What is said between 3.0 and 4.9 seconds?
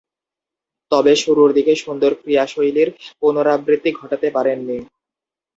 পুণরাবৃত্তি ঘটাতে পারেননি।